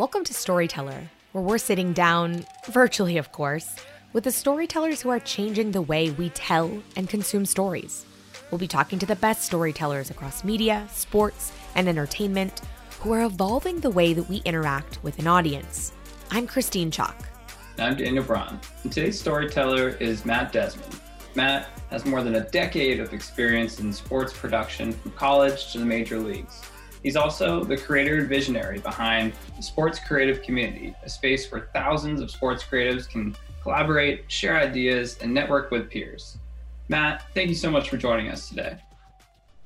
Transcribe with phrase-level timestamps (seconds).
[0.00, 3.76] Welcome to Storyteller, where we're sitting down, virtually of course,
[4.14, 8.06] with the storytellers who are changing the way we tell and consume stories.
[8.50, 12.62] We'll be talking to the best storytellers across media, sports, and entertainment
[13.00, 15.92] who are evolving the way that we interact with an audience.
[16.30, 17.28] I'm Christine Chalk.
[17.78, 18.58] I'm Daniel Braun.
[18.84, 20.98] And today's storyteller is Matt Desmond.
[21.34, 25.84] Matt has more than a decade of experience in sports production from college to the
[25.84, 26.62] major leagues.
[27.02, 32.20] He's also the creator and visionary behind the Sports Creative Community, a space where thousands
[32.20, 36.38] of sports creatives can collaborate, share ideas, and network with peers.
[36.88, 38.76] Matt, thank you so much for joining us today.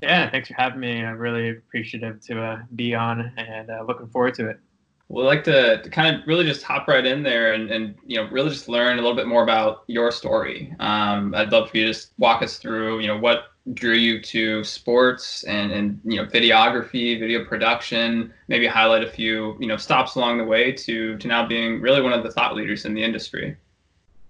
[0.03, 1.03] Yeah, thanks for having me.
[1.03, 4.61] I'm really appreciative to uh, be on and uh, looking forward to it.
[5.09, 8.17] We'd like to, to, kind of really just hop right in there and, and, you
[8.17, 10.75] know really just learn a little bit more about your story.
[10.81, 14.21] Um, I'd love for you to just walk us through you know what drew you
[14.21, 18.33] to sports and, and you know videography, video production.
[18.49, 22.03] Maybe highlight a few you know stops along the way to to now being really
[22.03, 23.57] one of the thought leaders in the industry.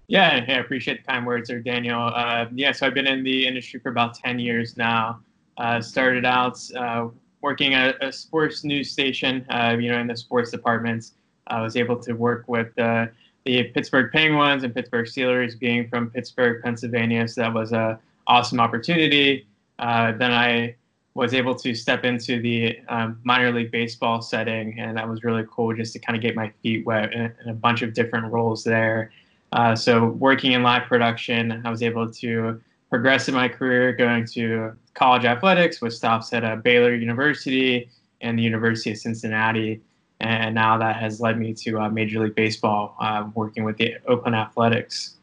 [0.07, 2.13] Yeah, I appreciate the kind words there, Daniel.
[2.15, 5.21] Uh, yeah, so I've been in the industry for about ten years now.
[5.57, 7.09] Uh, started out uh,
[7.41, 11.15] working at a sports news station, uh, you know, in the sports departments.
[11.47, 13.07] I was able to work with uh,
[13.45, 17.27] the Pittsburgh Penguins and Pittsburgh Steelers, being from Pittsburgh, Pennsylvania.
[17.29, 19.47] So that was a awesome opportunity.
[19.79, 20.77] Uh, then I
[21.15, 25.45] was able to step into the um, minor league baseball setting, and that was really
[25.51, 28.33] cool just to kind of get my feet wet in, in a bunch of different
[28.33, 29.13] roles there.
[29.53, 34.27] Uh, so working in live production, I was able to progress in my career, going
[34.27, 37.89] to college athletics with stops at uh, Baylor University
[38.21, 39.81] and the University of Cincinnati.
[40.21, 43.97] And now that has led me to uh, Major League Baseball, uh, working with the
[44.07, 45.17] Oakland Athletics.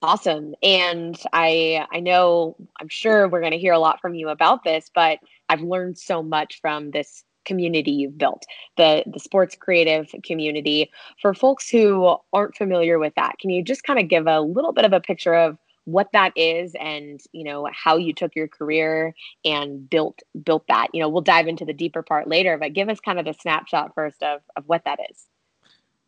[0.00, 0.54] Awesome.
[0.62, 4.62] And I I know I'm sure we're going to hear a lot from you about
[4.62, 5.18] this, but
[5.48, 8.44] I've learned so much from this community you've built,
[8.76, 10.90] the the sports creative community.
[11.20, 14.72] For folks who aren't familiar with that, can you just kind of give a little
[14.72, 18.46] bit of a picture of what that is and you know how you took your
[18.46, 19.14] career
[19.44, 22.90] and built built that you know we'll dive into the deeper part later but give
[22.90, 25.24] us kind of the snapshot first of of what that is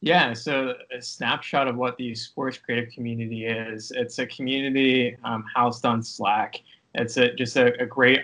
[0.01, 3.93] yeah so a snapshot of what the sports creative community is.
[3.95, 6.57] It's a community um, housed on slack.
[6.95, 8.21] It's a, just a, a, great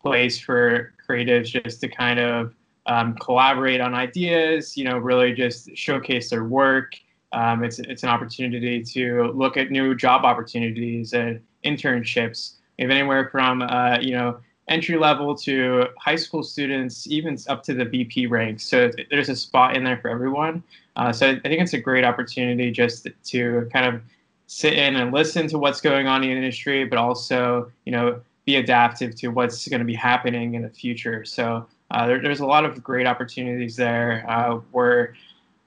[0.00, 2.54] place for creatives just to kind of
[2.86, 6.94] um, collaborate on ideas you know really just showcase their work.
[7.32, 12.54] Um, it's it's an opportunity to look at new job opportunities and internships.
[12.78, 14.38] We have anywhere from uh, you know
[14.68, 18.64] entry level to high school students, even up to the VP ranks.
[18.64, 20.62] So there's a spot in there for everyone.
[20.96, 24.02] Uh, so I think it's a great opportunity just to kind of
[24.46, 28.20] sit in and listen to what's going on in the industry, but also you know
[28.46, 31.24] be adaptive to what's going to be happening in the future.
[31.24, 34.24] So uh, there, there's a lot of great opportunities there.
[34.28, 35.14] Uh, where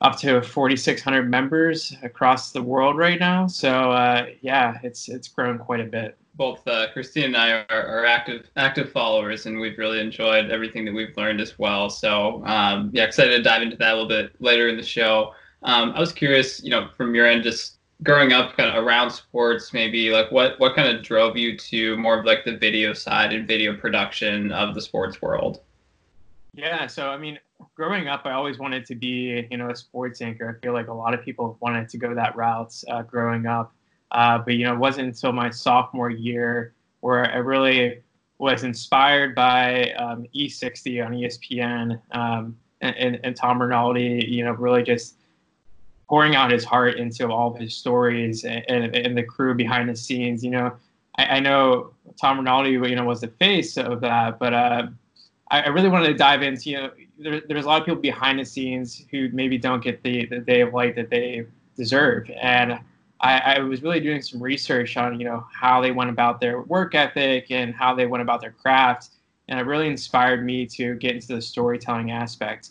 [0.02, 3.48] up to 4,600 members across the world right now.
[3.48, 6.18] So uh, yeah, it's it's grown quite a bit.
[6.38, 10.86] Both uh, Christine and I are, are, active active followers, and we've really enjoyed everything
[10.86, 11.90] that we've learned as well.
[11.90, 15.34] So um, yeah, excited to dive into that a little bit later in the show.
[15.64, 19.10] Um, I was curious, you know, from your end, just growing up kind of around
[19.10, 22.94] sports, maybe like what what kind of drove you to more of like the video
[22.94, 25.62] side and video production of the sports world?
[26.54, 27.40] Yeah, so I mean,
[27.76, 30.56] growing up, I always wanted to be, you know, a sports anchor.
[30.56, 33.74] I feel like a lot of people wanted to go that route uh, growing up.
[34.12, 38.02] Uh, but, you know, it wasn't until my sophomore year where I really
[38.40, 44.52] was inspired by um, E60 on ESPN um, and, and, and, Tom Rinaldi, you know,
[44.52, 45.16] really just
[46.08, 49.90] pouring out his heart into all of his stories and, and, and the crew behind
[49.90, 50.44] the scenes.
[50.44, 50.74] You know,
[51.18, 51.92] I, I, know
[52.22, 54.88] Tom Rinaldi, you know, was the face of that, but uh,
[55.50, 58.02] I, I really wanted to dive into, you know, there, there's a lot of people
[58.02, 61.46] behind the scenes who maybe don't get the, the day of light that they
[61.76, 62.30] deserve.
[62.40, 62.80] And
[63.20, 66.62] I, I, was really doing some research on, you know, how they went about their
[66.62, 69.10] work ethic and how they went about their craft.
[69.48, 72.70] And it really inspired me to get into the storytelling aspect.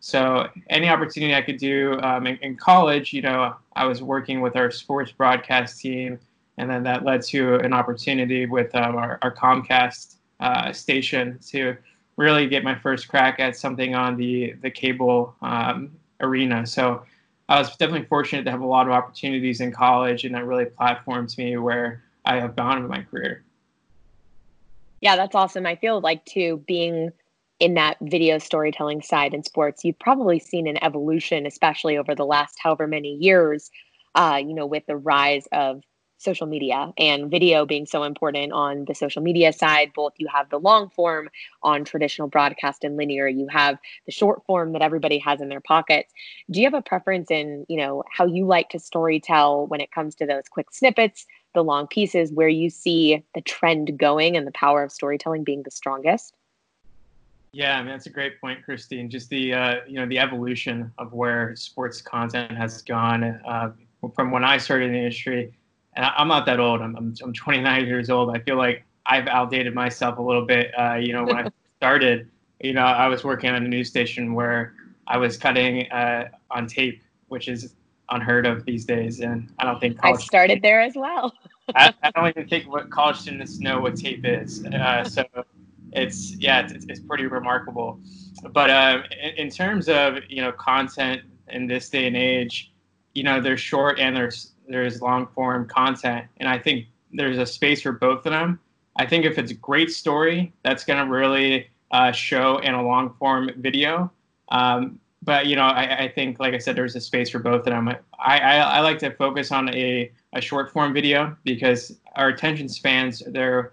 [0.00, 4.40] So any opportunity I could do um, in, in, college, you know, I was working
[4.42, 6.18] with our sports broadcast team,
[6.58, 11.76] and then that led to an opportunity with um, our, our, Comcast uh, station to
[12.16, 15.90] really get my first crack at something on the the cable um,
[16.20, 16.66] arena.
[16.66, 17.02] So
[17.48, 20.64] I was definitely fortunate to have a lot of opportunities in college, and that really
[20.64, 23.44] platformed me where I have gone in my career.
[25.00, 25.66] Yeah, that's awesome.
[25.66, 27.10] I feel like too being
[27.60, 32.24] in that video storytelling side in sports, you've probably seen an evolution, especially over the
[32.24, 33.70] last however many years.
[34.14, 35.82] Uh, you know, with the rise of
[36.24, 39.92] social media and video being so important on the social media side.
[39.94, 41.28] Both you have the long form
[41.62, 45.60] on traditional broadcast and linear, you have the short form that everybody has in their
[45.60, 46.12] pockets.
[46.50, 49.80] Do you have a preference in, you know, how you like to story tell when
[49.80, 54.36] it comes to those quick snippets, the long pieces, where you see the trend going
[54.36, 56.34] and the power of storytelling being the strongest?
[57.52, 59.08] Yeah, I mean that's a great point, Christine.
[59.08, 63.70] Just the uh, you know the evolution of where sports content has gone uh,
[64.16, 65.52] from when I started in the industry
[65.96, 66.80] and I'm not that old.
[66.80, 68.34] I'm, I'm, I'm 29 years old.
[68.34, 70.72] I feel like I've outdated myself a little bit.
[70.78, 72.30] Uh, you know, when I started,
[72.60, 74.74] you know, I was working on a news station where
[75.06, 77.74] I was cutting uh, on tape, which is
[78.10, 79.20] unheard of these days.
[79.20, 81.32] And I don't think I started there as well.
[81.74, 84.64] I, I, don't even think what college students know what tape is.
[84.64, 85.24] Uh, so
[85.92, 88.00] it's yeah, it's, it's pretty remarkable.
[88.52, 92.72] But uh, in, in terms of you know content in this day and age,
[93.14, 97.46] you know, they're short and there's there's long form content, and I think there's a
[97.46, 98.58] space for both of them.
[98.96, 102.82] I think if it's a great story, that's going to really uh, show in a
[102.82, 104.10] long form video.
[104.50, 107.60] Um, but you know, I, I, think, like I said, there's a space for both
[107.60, 107.88] of them.
[107.88, 112.68] I, I, I like to focus on a, a short form video because our attention
[112.68, 113.72] spans they're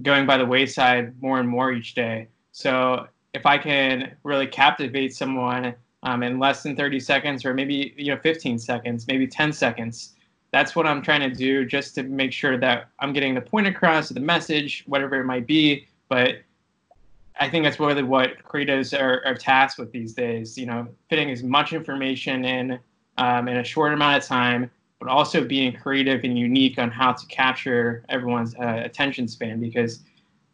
[0.00, 2.28] going by the wayside more and more each day.
[2.52, 7.94] So if I can really captivate someone um, in less than 30 seconds, or maybe
[7.96, 10.14] you know 15 seconds, maybe 10 seconds,
[10.52, 13.66] that's what I'm trying to do just to make sure that I'm getting the point
[13.66, 15.88] across, the message, whatever it might be.
[16.08, 16.42] But
[17.40, 20.58] I think that's really what creatives are, are tasked with these days.
[20.58, 22.78] You know, fitting as much information in
[23.16, 24.70] um, in a short amount of time,
[25.00, 29.58] but also being creative and unique on how to capture everyone's uh, attention span.
[29.58, 30.00] Because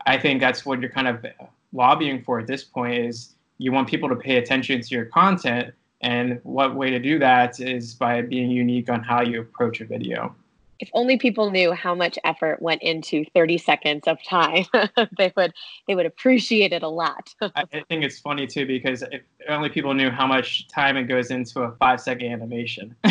[0.07, 1.27] I think that's what you're kind of
[1.73, 5.75] lobbying for at this point is you want people to pay attention to your content,
[6.01, 9.85] and what way to do that is by being unique on how you approach a
[9.85, 10.35] video.
[10.81, 14.65] If only people knew how much effort went into 30 seconds of time,
[15.19, 15.53] they would
[15.89, 17.35] they would appreciate it a lot.
[17.57, 21.33] I think it's funny too because if only people knew how much time it goes
[21.33, 22.95] into a five second animation.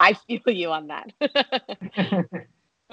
[0.00, 1.12] I feel you on that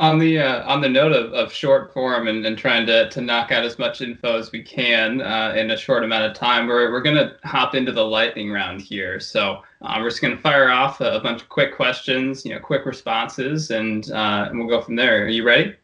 [0.01, 3.21] on the uh, on the note of, of short form and, and trying to, to
[3.21, 6.65] knock out as much info as we can uh, in a short amount of time,
[6.65, 9.19] we're, we're going to hop into the lightning round here.
[9.19, 12.51] So uh, we're just going to fire off a, a, bunch of quick questions, you
[12.51, 15.25] know, quick responses, and, uh, and we'll go from there.
[15.25, 15.75] Are you ready?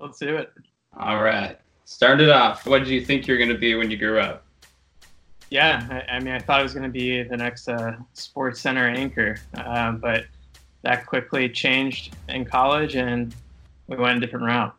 [0.00, 0.50] Let's do it.
[0.98, 1.58] All right.
[1.84, 2.66] Start it off.
[2.66, 4.46] What did you think you were going to be when you grew up?
[5.50, 8.58] Yeah, I, I mean, I thought it was going to be the next uh, Sports
[8.58, 10.24] Center anchor, uh, but
[10.80, 13.34] that quickly changed in college and
[13.90, 14.74] we went a different route.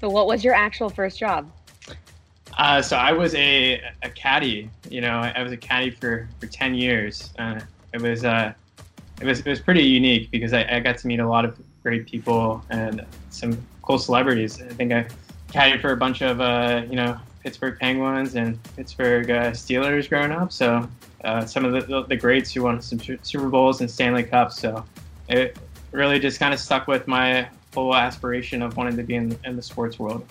[0.00, 1.50] So, what was your actual first job?
[2.58, 4.68] Uh, so I was a, a caddy.
[4.90, 7.30] You know, I was a caddy for, for ten years.
[7.38, 7.60] Uh,
[7.94, 8.52] it was uh,
[9.20, 11.58] it was it was pretty unique because I, I got to meet a lot of
[11.82, 14.60] great people and some cool celebrities.
[14.60, 15.06] I think I
[15.48, 20.32] caddied for a bunch of uh, you know Pittsburgh Penguins and Pittsburgh uh, Steelers growing
[20.32, 20.52] up.
[20.52, 20.88] So
[21.24, 24.58] uh, some of the, the greats who won some Super Bowls and Stanley Cups.
[24.58, 24.84] So
[25.28, 25.56] it
[25.92, 29.56] really just kind of stuck with my full aspiration of wanting to be in, in
[29.56, 30.26] the sports world.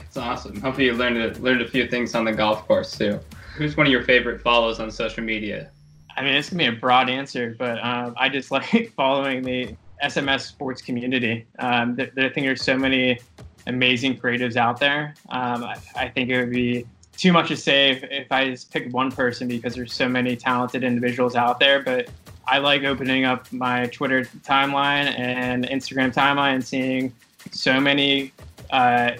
[0.00, 0.60] It's awesome.
[0.60, 3.18] Hopefully, you learned a, learned a few things on the golf course too.
[3.56, 5.70] Who's one of your favorite follows on social media?
[6.16, 9.74] I mean, it's gonna be a broad answer, but um, I just like following the
[10.02, 11.46] SMS sports community.
[11.58, 13.18] Um, I think there's so many
[13.66, 15.14] amazing creatives out there.
[15.28, 18.72] Um, I, I, think it would be too much to say if, if I just
[18.72, 21.82] pick one person because there's so many talented individuals out there.
[21.82, 22.08] But
[22.50, 27.14] I like opening up my Twitter timeline and Instagram timeline and seeing
[27.52, 28.32] so many
[28.70, 29.12] uh,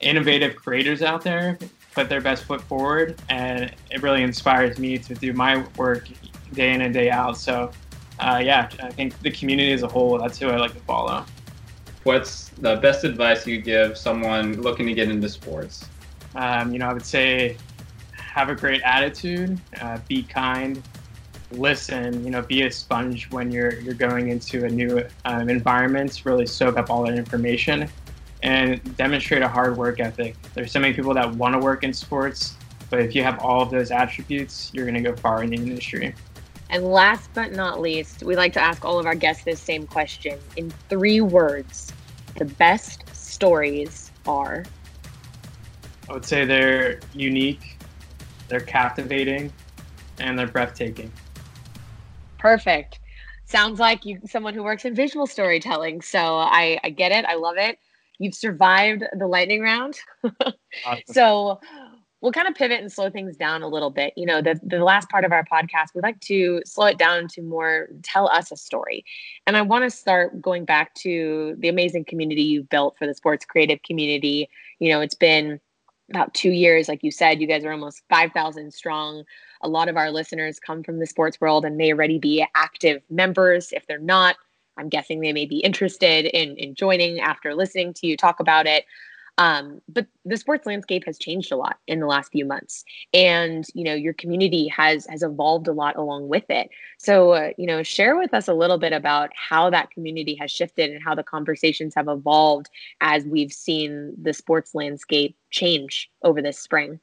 [0.00, 1.58] innovative creators out there
[1.94, 6.06] put their best foot forward, and it really inspires me to do my work
[6.52, 7.38] day in and day out.
[7.38, 7.72] So,
[8.20, 11.24] uh, yeah, I think the community as a whole, that's who I like to follow.
[12.02, 15.88] What's the best advice you give someone looking to get into sports?
[16.34, 17.56] Um, you know, I would say
[18.12, 20.82] have a great attitude, uh, be kind,
[21.52, 26.22] listen, you know, be a sponge when you're you're going into a new um, environment.
[26.24, 27.88] Really soak up all that information
[28.42, 30.36] and demonstrate a hard work ethic.
[30.54, 32.56] There's so many people that want to work in sports,
[32.90, 35.56] but if you have all of those attributes, you're going to go far in the
[35.56, 36.14] industry.
[36.68, 39.86] And last but not least, we like to ask all of our guests this same
[39.86, 41.92] question in three words.
[42.36, 44.64] The best stories are.
[46.08, 47.78] I would say they're unique,
[48.48, 49.52] they're captivating,
[50.18, 51.10] and they're breathtaking.
[52.46, 53.00] Perfect.
[53.46, 56.00] Sounds like you someone who works in visual storytelling.
[56.00, 57.24] So I, I get it.
[57.24, 57.80] I love it.
[58.20, 59.98] You've survived the lightning round.
[60.86, 61.02] awesome.
[61.06, 61.60] So
[62.20, 64.12] we'll kind of pivot and slow things down a little bit.
[64.16, 67.26] You know, the, the last part of our podcast, we'd like to slow it down
[67.28, 69.04] to more tell us a story.
[69.48, 73.14] And I want to start going back to the amazing community you've built for the
[73.14, 74.48] sports creative community.
[74.78, 75.60] You know, it's been
[76.10, 76.88] about two years.
[76.88, 79.24] Like you said, you guys are almost 5,000 strong.
[79.62, 83.02] A lot of our listeners come from the sports world and may already be active
[83.10, 83.72] members.
[83.72, 84.36] If they're not,
[84.76, 88.66] I'm guessing they may be interested in, in joining after listening to you talk about
[88.66, 88.84] it.
[89.38, 93.66] Um, but the sports landscape has changed a lot in the last few months, and
[93.74, 96.70] you know your community has has evolved a lot along with it.
[96.98, 100.50] So uh, you know, share with us a little bit about how that community has
[100.50, 106.40] shifted and how the conversations have evolved as we've seen the sports landscape change over
[106.40, 106.98] this spring.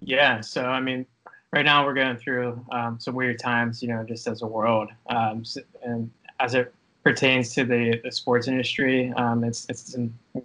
[0.00, 1.06] Yeah, so I mean,
[1.52, 4.90] right now we're going through um, some weird times, you know, just as a world,
[5.08, 5.44] um,
[5.82, 6.10] and
[6.40, 6.74] as it
[7.06, 9.12] pertains to the, the sports industry.
[9.16, 9.96] Um, it's it's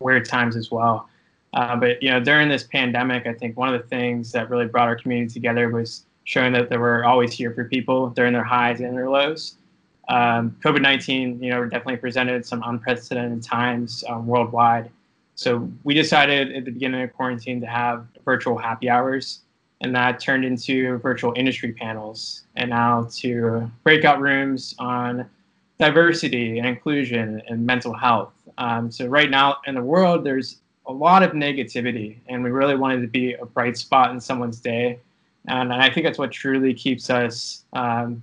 [0.05, 1.09] weird times as well.
[1.57, 4.67] Uh, but you know, during this pandemic, I think one of the things that really
[4.67, 8.43] brought our community together was showing that they were always here for people during their
[8.43, 9.55] highs and their lows.
[10.07, 14.91] Um, COVID nineteen, you know, definitely presented some unprecedented times um, worldwide.
[15.33, 19.41] So we decided at the beginning of quarantine to have virtual happy hours,
[19.81, 25.27] and that turned into virtual industry panels, and now to breakout rooms on
[25.81, 28.33] diversity and inclusion and mental health.
[28.59, 32.75] Um, so right now in the world, there's a lot of negativity, and we really
[32.75, 35.00] wanted to be a bright spot in someone's day.
[35.47, 38.21] And I think that's what truly keeps us, um,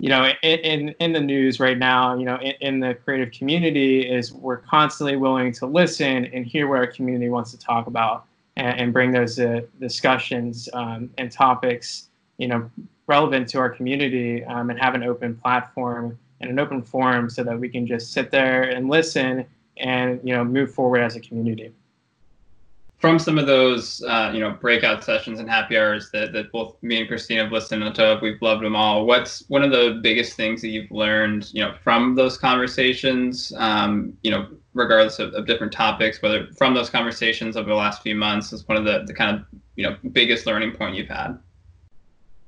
[0.00, 2.18] you know, in, in, the news right now.
[2.18, 6.66] You know, in, in the creative community, is we're constantly willing to listen and hear
[6.66, 8.24] what our community wants to talk about,
[8.56, 12.68] and, and bring those uh, discussions um, and topics, you know,
[13.06, 17.42] relevant to our community, um, and have an open platform in an open forum so
[17.44, 19.46] that we can just sit there and listen
[19.78, 21.72] and you know move forward as a community.
[22.98, 26.76] From some of those uh, you know breakout sessions and happy hours that, that both
[26.82, 29.06] me and christine have listened to we've loved them all.
[29.06, 34.16] What's one of the biggest things that you've learned you know from those conversations um,
[34.22, 38.14] you know regardless of, of, different topics whether from those conversations over the last few
[38.14, 39.44] months is one of the, the kind of
[39.76, 41.38] you know biggest learning point you've had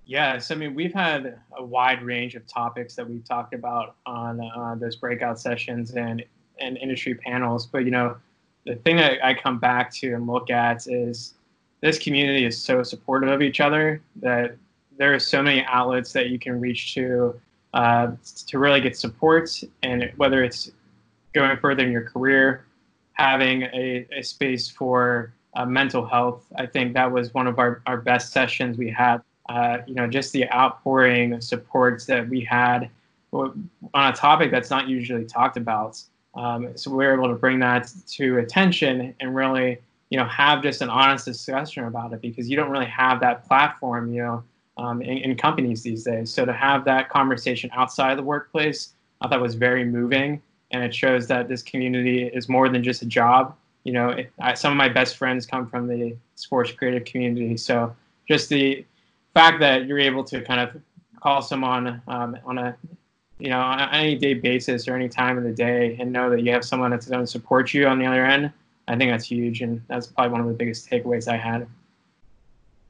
[0.07, 4.41] Yes, I mean we've had a wide range of topics that we've talked about on
[4.41, 6.25] uh, those breakout sessions and
[6.61, 7.67] and industry panels.
[7.67, 8.17] But you know,
[8.65, 11.35] the thing that I come back to and look at is
[11.81, 14.57] this community is so supportive of each other that
[14.97, 17.39] there are so many outlets that you can reach to
[17.75, 18.13] uh,
[18.47, 19.51] to really get support,
[19.83, 20.71] and whether it's
[21.33, 22.65] going further in your career,
[23.15, 26.47] having a, a space for uh, mental health.
[26.57, 30.07] I think that was one of our, our best sessions we had uh, you know,
[30.07, 32.91] just the outpouring of supports that we had
[33.33, 36.03] on a topic that's not usually talked about.
[36.35, 39.79] Um, so we were able to bring that to attention and really,
[40.11, 43.47] you know, have just an honest discussion about it because you don't really have that
[43.47, 44.45] platform, you know,
[44.77, 46.33] um, in, in, companies these days.
[46.33, 50.85] So to have that conversation outside of the workplace, I thought was very moving, and
[50.85, 53.57] it shows that this community is more than just a job.
[53.85, 57.57] You know, it, I, some of my best friends come from the sports creative community,
[57.57, 57.97] so
[58.29, 58.85] just the
[59.37, 60.81] fact that you're able to kind of
[61.21, 62.75] call someone um, on a
[63.39, 66.43] you know on any day basis or any time of the day and know that
[66.43, 68.51] you have someone that's going to support you on the other end
[68.89, 71.67] i think that's huge and that's probably one of the biggest takeaways i had.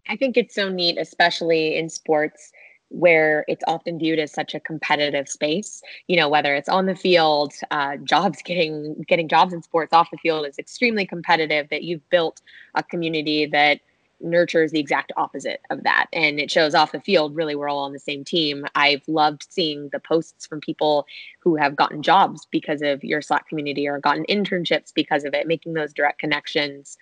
[0.08, 2.52] I think it's so neat especially in sports
[2.90, 6.94] where it's often viewed as such a competitive space you know whether it's on the
[6.94, 11.82] field uh, jobs getting getting jobs in sports off the field is extremely competitive that
[11.82, 12.40] you've built
[12.76, 13.80] a community that
[14.20, 17.84] nurtures the exact opposite of that and it shows off the field really we're all
[17.84, 18.64] on the same team.
[18.74, 21.06] I've loved seeing the posts from people
[21.40, 25.46] who have gotten jobs because of your slack community or gotten internships because of it
[25.46, 26.96] making those direct connections.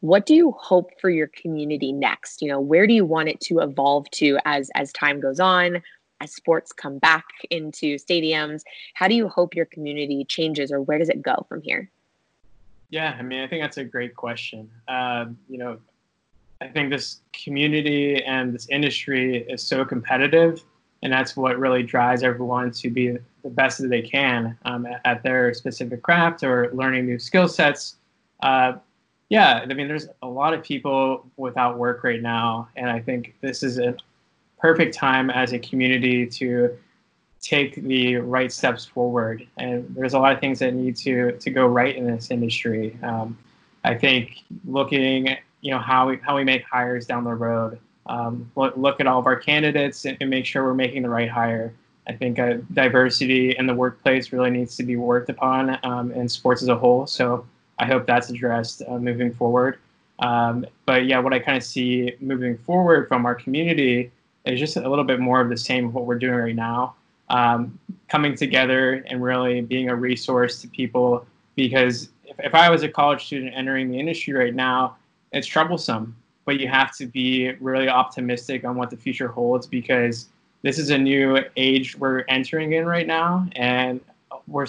[0.00, 2.40] What do you hope for your community next?
[2.40, 5.82] You know where do you want it to evolve to as as time goes on
[6.20, 8.62] as sports come back into stadiums?
[8.94, 11.90] How do you hope your community changes or where does it go from here?
[12.90, 14.68] Yeah, I mean, I think that's a great question.
[14.88, 15.78] Um, you know,
[16.60, 20.62] I think this community and this industry is so competitive,
[21.02, 25.22] and that's what really drives everyone to be the best that they can um, at,
[25.22, 27.96] their specific craft or learning new skill sets.
[28.42, 28.74] Uh,
[29.30, 33.34] yeah, I mean, there's a lot of people without work right now, and I think
[33.40, 33.96] this is a
[34.58, 36.76] perfect time as a community to
[37.40, 39.46] take the right steps forward.
[39.56, 42.98] And there's a lot of things that need to to go right in this industry.
[43.02, 43.38] Um,
[43.82, 47.78] I think looking you know how we how we make hires down the road.
[48.06, 51.08] Um, look, look at all of our candidates and, and, make sure we're making the
[51.08, 51.72] right hire.
[52.08, 56.28] I think uh, diversity in the workplace really needs to be worked upon um, in
[56.28, 57.06] sports as a whole.
[57.06, 57.46] So
[57.78, 59.78] I hope that's addressed uh, moving forward.
[60.18, 64.10] Um, but yeah, what I kind of see moving forward from our community
[64.44, 66.94] is just a little bit more of the same of what we're doing right now.
[67.28, 71.24] Um, coming together and really being a resource to people
[71.54, 74.96] because if, if I was a college student entering the industry right now,
[75.32, 80.28] it's troublesome, but you have to be really optimistic on what the future holds because
[80.62, 84.00] this is a new age we're entering in right now, and
[84.46, 84.66] we're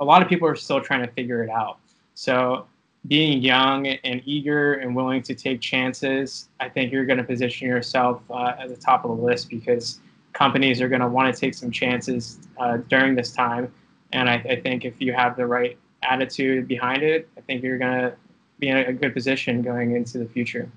[0.00, 1.78] a lot of people are still trying to figure it out.
[2.14, 2.66] So
[3.08, 7.68] being young and eager and willing to take chances, I think you're going to position
[7.68, 10.00] yourself uh, at the top of the list because
[10.32, 13.72] companies are going to want to take some chances uh, during this time.
[14.12, 17.78] And I, I, think if you have the right attitude behind it, I think you're
[17.78, 18.14] going to
[18.58, 20.70] be in a good position going into the future.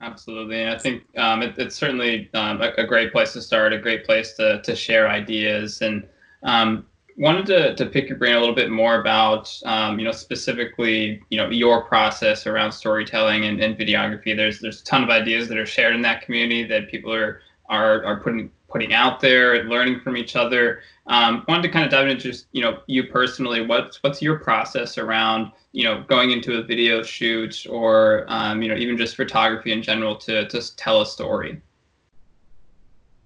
[0.00, 3.78] Absolutely, I think um, it, it's certainly um, a, a, great place to start, a
[3.78, 6.04] great place to to share ideas, and
[6.42, 6.86] um,
[7.16, 11.22] wanted to, to pick your brain a little bit more about um, you know specifically
[11.30, 14.36] you know your process around storytelling and, and videography.
[14.36, 17.40] There's there's a ton of ideas that are shared in that community that people are
[17.68, 20.80] are are putting putting out there, and learning from each other.
[21.06, 23.64] Um, wanted to kind of dive into just you know you personally.
[23.64, 28.68] What's what's your process around you know going into a video shoot or um, you
[28.68, 31.60] know even just photography in general to to tell a story?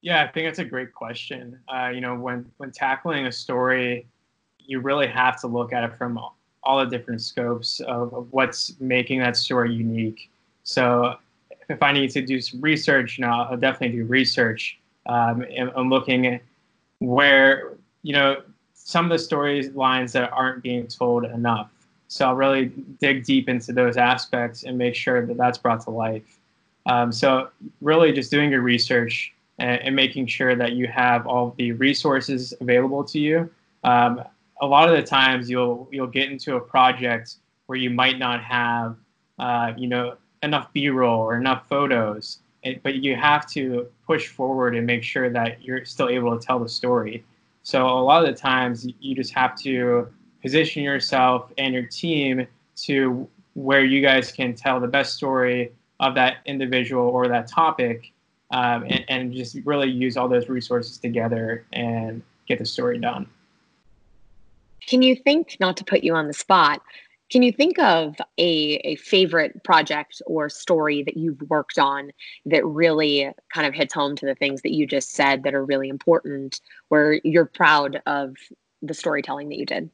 [0.03, 1.59] Yeah, I think that's a great question.
[1.69, 4.07] Uh, you know, when when tackling a story,
[4.59, 6.19] you really have to look at it from
[6.63, 10.31] all the different scopes of, of what's making that story unique.
[10.65, 11.15] So
[11.69, 15.91] if I need to do some research, you know, I'll definitely do research um, and,
[15.91, 16.41] looking
[16.99, 18.43] where you know
[18.75, 21.71] some of the storylines that aren't being told enough.
[22.09, 22.67] So I'll really
[23.01, 26.39] dig deep into those aspects and make sure that that's brought to life.
[26.87, 27.49] Um, so
[27.81, 32.55] really, just doing your research and, and, making sure that you have all the resources
[32.61, 33.51] available to you.
[33.83, 34.23] Um,
[34.61, 37.37] a lot of the times, you'll you'll get into a project
[37.67, 38.97] where you might not have,
[39.41, 42.39] uh, you know, enough B-roll or enough photos
[42.83, 46.59] but you have to push forward and make sure that you're still able to tell
[46.59, 47.25] the story.
[47.63, 50.09] So a lot of the times you just have to
[50.43, 52.47] position yourself and your team
[52.77, 58.13] to where you guys can tell the best story of that individual or that topic
[58.51, 63.27] um, and, and just really use all those resources together and get the story done.
[64.87, 66.81] Can you think, not to put you on the spot,
[67.31, 72.13] can you think of a, a favorite project or story that you've worked on
[72.47, 75.65] that really kind of hits home to the things that you just said that are
[75.65, 78.37] really important, where you're proud of
[78.83, 79.91] the storytelling that you did?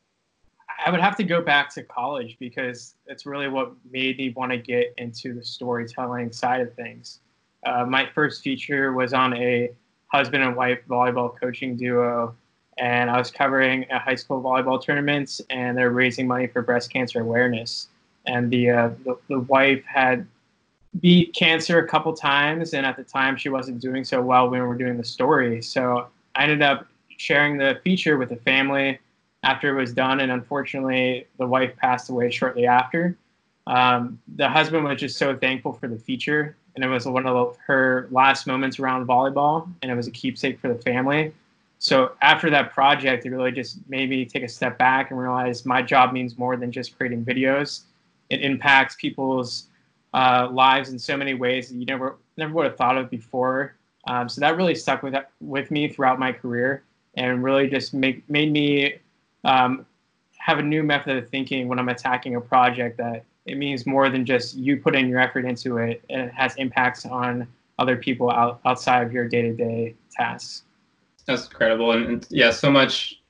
[0.84, 4.52] I would have to go back to college because it's really what made me want
[4.52, 7.20] to get into the storytelling side of things.
[7.64, 9.70] Uh, my first feature was on a
[10.08, 12.34] husband and wife volleyball coaching duo
[12.78, 16.92] and I was covering a high school volleyball tournaments, and they're raising money for breast
[16.92, 17.88] cancer awareness.
[18.26, 20.26] And the, uh, the, the wife had
[21.00, 24.60] beat cancer a couple times, and at the time she wasn't doing so well when
[24.60, 25.62] we were doing the story.
[25.62, 28.98] So I ended up sharing the feature with the family
[29.42, 33.16] after it was done, and unfortunately, the wife passed away shortly after.
[33.66, 37.56] Um, the husband was just so thankful for the feature, and it was one of
[37.66, 41.32] her last moments around volleyball, and it was a keepsake for the family
[41.82, 45.66] so after that project, it really just made me take a step back and realize
[45.66, 47.86] my job means more than just creating videos.
[48.30, 49.66] It impacts people's
[50.14, 53.74] uh, lives in so many ways that you never never would have thought of before.
[54.06, 56.84] Um, so that really stuck with with me throughout my career,
[57.16, 58.94] and really just make made me
[59.42, 59.84] um,
[60.38, 62.96] have a new method of thinking when I'm attacking a project.
[62.98, 66.54] That it means more than just you putting your effort into it, and it has
[66.58, 67.48] impacts on
[67.80, 70.62] other people out, outside of your day to day tasks.
[71.26, 71.92] That's incredible.
[71.92, 73.20] And, and, yeah, so much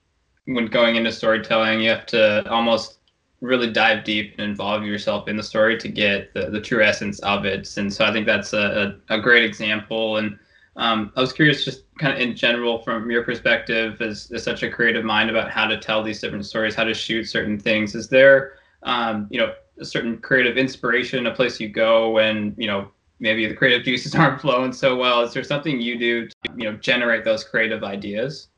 [0.47, 2.99] when going into storytelling, you have to almost
[3.41, 7.19] really dive deep and involve yourself in the story to get the, the true essence
[7.21, 7.77] of it.
[7.77, 10.19] And so I think that's a, a, a great example.
[10.19, 10.39] And
[10.77, 14.63] um, I was curious, just kind of in general, from your perspective, as, as such
[14.63, 17.95] a creative mind about how to tell these different stories, how to shoot certain things.
[17.95, 22.67] Is there, um, you know, a certain creative inspiration, a place you go when, you
[22.69, 22.91] know,
[23.23, 25.23] maybe the creative juices aren't flowing so well.
[25.23, 28.49] Is there something you do to you know generate those creative ideas?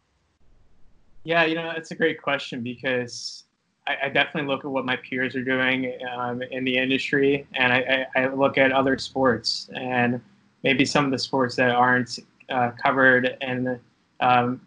[1.22, 3.44] Yeah you know that's a great question because
[3.86, 7.72] i, I definitely look at what my peers are doing um, in the industry and
[7.72, 10.20] I, I, look at other sports and
[10.62, 12.18] maybe some of the sports that aren't
[12.50, 13.80] uh, covered and
[14.20, 14.60] um,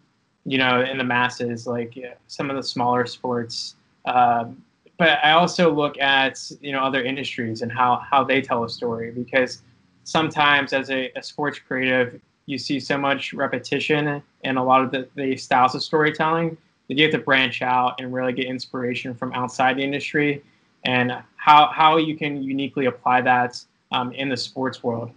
[0.44, 3.76] you know in the masses like some of the smaller sports.
[4.06, 4.62] Um,
[4.96, 8.68] but I also look at you know other industries and how how they tell a
[8.68, 9.62] story because
[10.08, 14.90] sometimes as a, a, sports creative, you see so much repetition in a lot of
[14.90, 16.56] the, the styles of storytelling
[16.88, 20.42] that you have to branch out and really get inspiration from outside the industry.
[20.84, 25.10] and how how you can uniquely apply that um, in the sports world.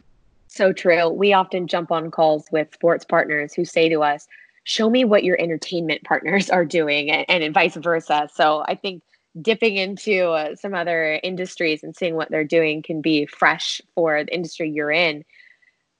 [0.47, 1.07] So true.
[1.09, 4.27] We often jump on calls with sports partners who say to us,
[4.65, 8.29] "Show me what your entertainment partners are doing," and, and vice versa.
[8.33, 9.03] So I think
[9.39, 14.23] dipping into uh, some other industries and seeing what they're doing can be fresh for
[14.23, 15.23] the industry you're in.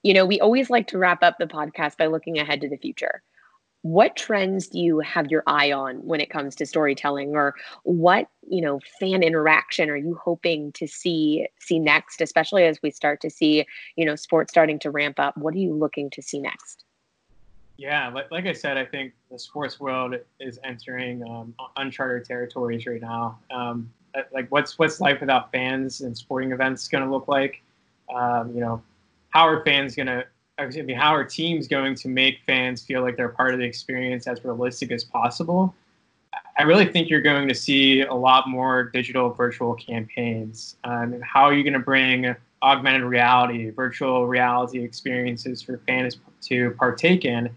[0.02, 2.76] You know, we always like to wrap up the podcast by looking ahead to the
[2.76, 3.22] future.
[3.82, 7.34] What trends do you have your eye on when it comes to storytelling?
[7.34, 12.80] Or what you know fan interaction are you hoping to see see next especially as
[12.80, 13.66] we start to see
[13.96, 15.36] you know sports starting to ramp up?
[15.36, 16.84] What are you looking to see next
[17.82, 22.86] yeah like, like i said i think the sports world is entering um, uncharted territories
[22.86, 23.90] right now um,
[24.32, 27.62] like what's what's life without fans and sporting events going to look like
[28.14, 28.80] um, you know
[29.30, 30.24] how are fans going to
[30.58, 33.64] I mean, how are teams going to make fans feel like they're part of the
[33.64, 35.74] experience as realistic as possible?
[36.58, 40.76] I really think you're going to see a lot more digital virtual campaigns.
[40.84, 46.70] Um, how are you going to bring augmented reality, virtual reality experiences for fans to
[46.72, 47.48] partake in?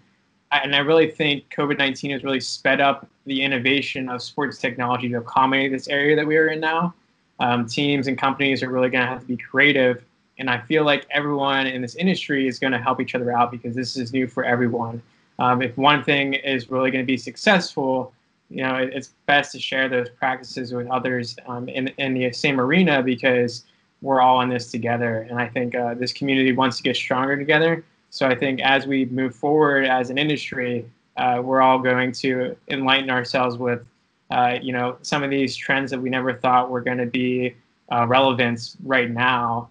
[0.63, 5.09] And I really think COVID 19 has really sped up the innovation of sports technology
[5.09, 6.93] to accommodate this area that we are in now.
[7.39, 10.03] Um, teams and companies are really going to have to be creative
[10.37, 13.51] and I feel like everyone in this industry is going to help each other out
[13.51, 15.01] because this is new for everyone.
[15.39, 18.13] Um, if one thing is really going to be successful,
[18.49, 22.31] you know, it, it's best to share those practices with others um, in, in the
[22.31, 23.63] same arena because
[24.01, 25.25] we're all in this together.
[25.29, 27.83] And I think uh, this community wants to get stronger together.
[28.15, 32.56] So I think as we move forward as an industry, uh, we're all going to
[32.69, 33.86] enlighten ourselves with,
[34.32, 37.56] uh, you know, some of these trends that we never thought were going to be
[37.91, 39.67] uh, relevant right now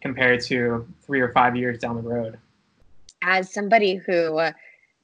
[0.00, 2.36] compared to three or five years down the road.
[3.22, 4.40] As somebody who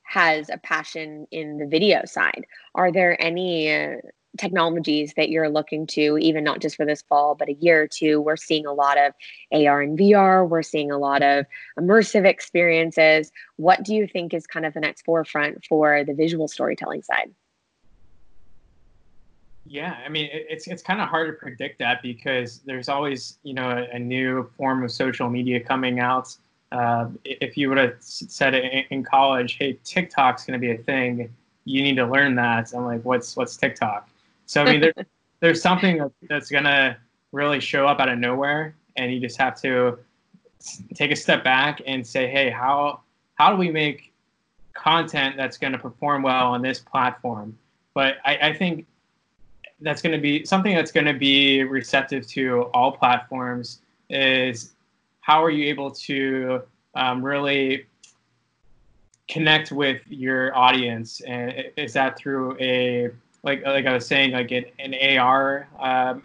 [0.03, 3.69] has a passion in the video side, are there any
[4.41, 7.87] technologies that you're looking to, even not just for this fall, but a year or
[7.87, 8.21] two?
[8.21, 9.13] We're seeing a lot of
[9.53, 11.47] AR and VR, we're seeing a lot of
[11.79, 13.31] immersive experiences.
[13.57, 17.31] What do you think is kind of the next forefront for the visual storytelling side?
[19.67, 23.55] Yeah, I mean, it's it's kind of hard to predict that because there's always you
[23.55, 26.37] know a, a new form of social media coming out.
[26.73, 30.79] Uh, if you would have said it in college, hey, TikTok's going to be a
[30.79, 31.33] thing,
[31.65, 32.73] you need to learn that.
[32.75, 34.10] I'm like, what's what's TikTok?
[34.51, 34.93] So I mean, there,
[35.39, 36.97] there's something that's to
[37.31, 39.97] really show up out of nowhere, and you just have to
[40.93, 42.99] take a step back and say, hey, how
[43.37, 44.13] how do we make
[44.75, 47.57] content that's going to perform well on this platform?
[47.95, 48.87] But I, I think
[49.83, 54.73] that's going to be something that's going to be receptive to all platforms is
[55.21, 56.63] how are you able to
[56.97, 57.87] um, really
[59.29, 63.11] connect with your audience and is that through a
[63.43, 66.23] like like i was saying like an, an ar um,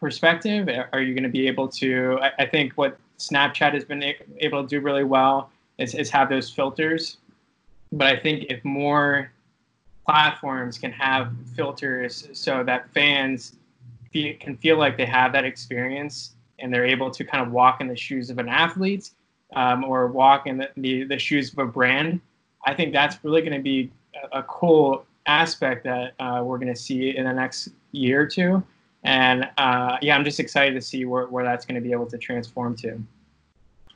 [0.00, 4.02] perspective are you going to be able to I, I, think what snapchat has been
[4.38, 7.18] able to do really well is, is have those filters
[7.92, 9.32] but i think if more
[10.04, 13.56] platforms can have filters so that fans
[14.12, 17.88] can feel like they have that experience and they're able to kind of walk in
[17.88, 19.10] the shoes of an athlete
[19.54, 22.20] um, or walk in the, the, the, shoes of a brand.
[22.64, 23.92] I think that's really going to be
[24.32, 28.26] a, a, cool aspect that uh, we're going to see in the next year or
[28.26, 28.62] two.
[29.04, 32.06] And uh, yeah, I'm just excited to see where, where that's going to be able
[32.06, 33.00] to transform to.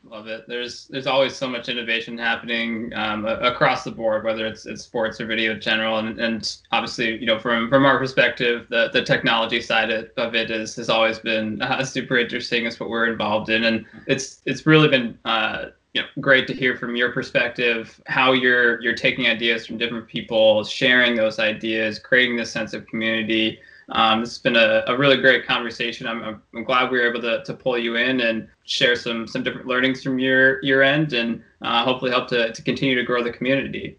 [0.08, 0.44] Love it.
[0.48, 5.20] There's there's always so much innovation happening um, across the board, whether it's, it's sports
[5.20, 9.02] or video in general, and, and obviously, you know, from from our perspective, the, the
[9.02, 12.64] technology side of it is has always been uh, super interesting.
[12.64, 16.54] It's what we're involved in, and it's it's really been uh, you know great to
[16.54, 21.98] hear from your perspective how you're you're taking ideas from different people, sharing those ideas,
[21.98, 23.58] creating this sense of community.
[23.92, 26.06] Um, it's been a, a, really great conversation.
[26.06, 29.42] I'm, I'm, glad we were able to, to pull you in and share some some
[29.42, 33.22] different learnings from your your end, and uh, hopefully help to, to continue to grow
[33.24, 33.98] the community.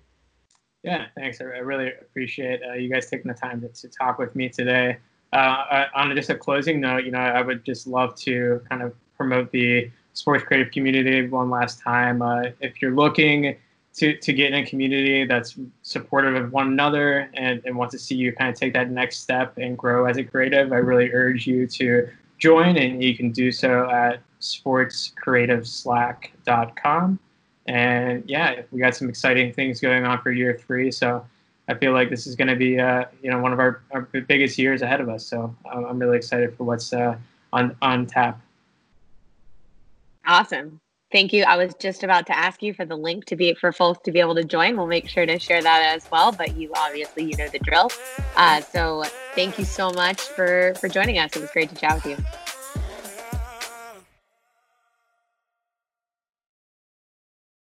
[0.83, 1.41] Yeah, thanks.
[1.41, 4.47] I, I really appreciate uh, you guys taking the time to, to talk with me
[4.47, 4.97] today.
[5.33, 8.93] Uh, on just a closing note, you know, I would just love to kind of
[9.15, 12.21] promote the sports creative community one last time.
[12.21, 13.55] Uh, if you're looking
[13.93, 17.99] to, to get in a community that's supportive of one another and, and wants to
[17.99, 21.11] see you kind of take that next step and grow as a creative, I really
[21.11, 27.19] urge you to join, and you can do so at sportscreativeslack.com.
[27.67, 30.89] And yeah, we got some exciting things going on for year three.
[30.91, 31.23] So
[31.67, 34.01] I feel like this is going to be, uh, you know, one of our, our
[34.01, 35.23] biggest years ahead of us.
[35.25, 37.17] So um, I'm really excited for what's uh,
[37.53, 38.41] on on tap.
[40.31, 40.79] Awesome.
[41.11, 41.43] Thank you.
[41.43, 44.13] I was just about to ask you for the link to be for folks to
[44.13, 44.77] be able to join.
[44.77, 46.31] We'll make sure to share that as well.
[46.31, 47.91] But you obviously you know the drill.
[48.37, 49.03] Uh, so
[49.35, 51.35] thank you so much for for joining us.
[51.35, 52.50] It was great to chat with you.